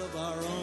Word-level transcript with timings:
of 0.00 0.16
our 0.16 0.34
own. 0.34 0.59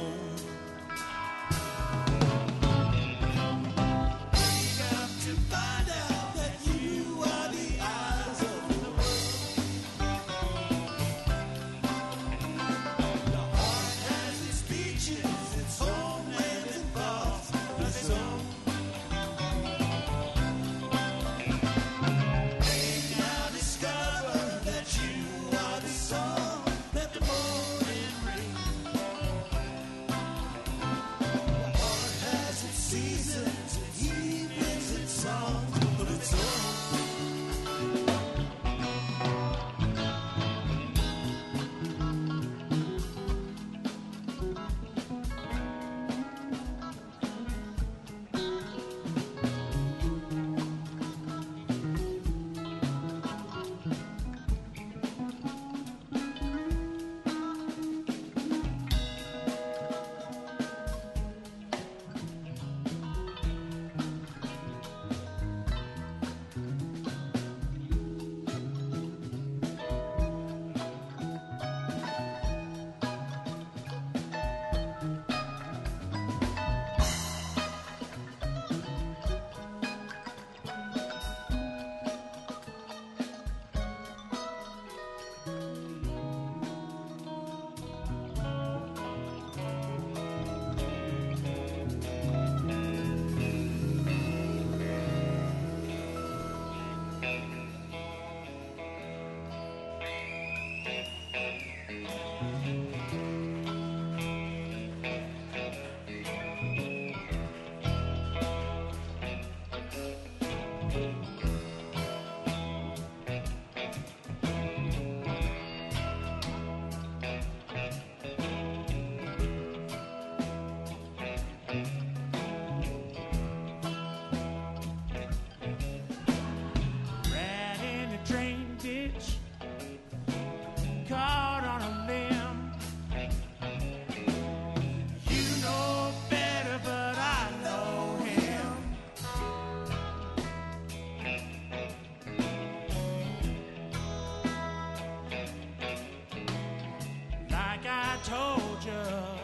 I 147.90 148.18
told 148.24 148.84
you. 148.84 149.37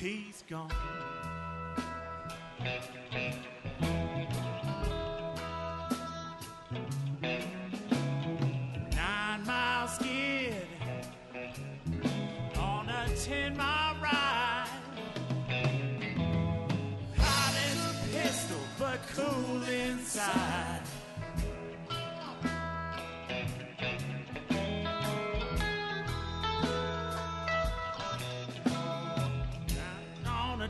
He's 0.00 0.42
gone. 0.48 0.70
Nine 8.96 9.44
mile 9.44 9.88
skid 9.88 10.54
on 12.56 12.88
a 12.88 13.14
ten 13.14 13.54
mile 13.58 13.96
ride. 14.02 14.68
Hot 17.18 17.54
as 17.68 17.78
a 17.90 18.08
pistol, 18.08 18.56
but 18.78 19.00
cool 19.14 19.62
inside. 19.64 20.69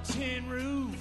Tin 0.04 0.49
roof, 0.49 0.97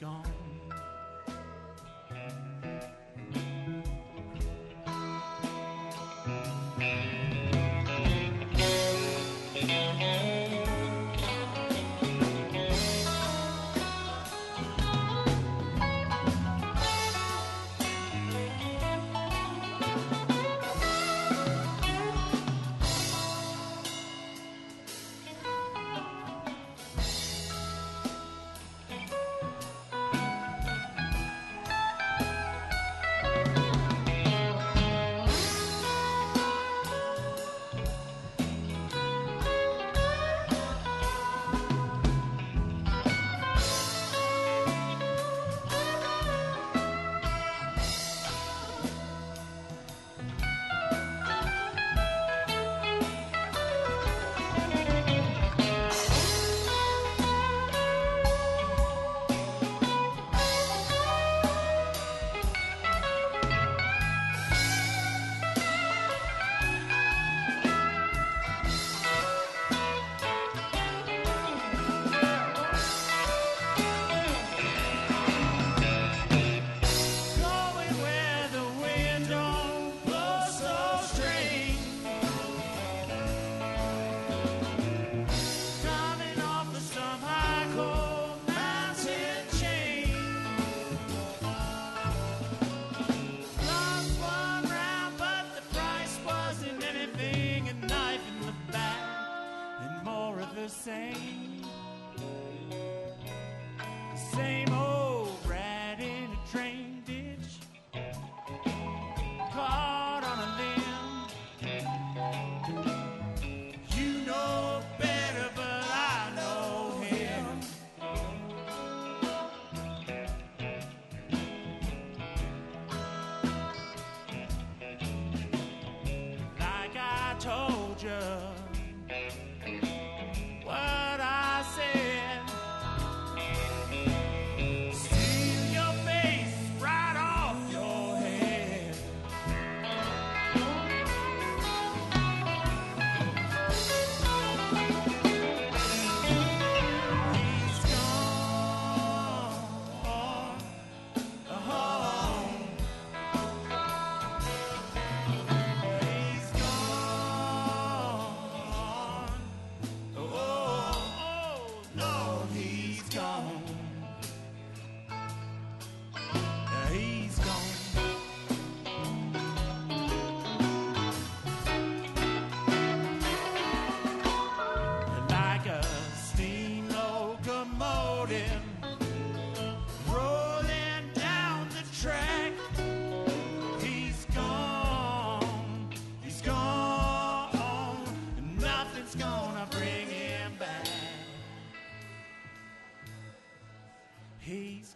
gone. 0.00 0.24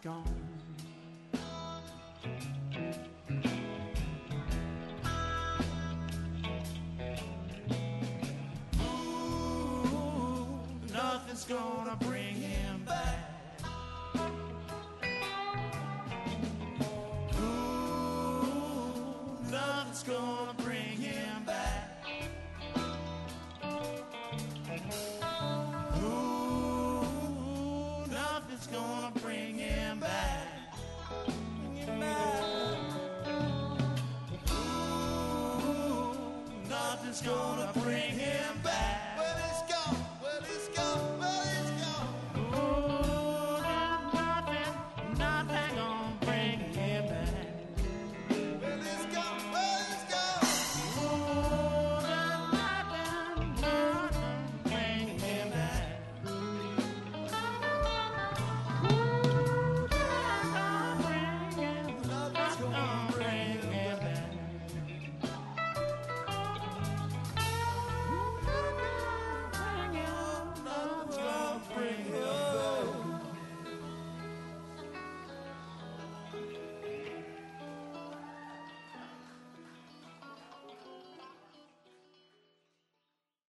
Gone. 0.04 0.22
Ooh, 8.80 10.58
nothing's 10.92 11.44
gonna 11.44 11.96
bring 12.00 12.13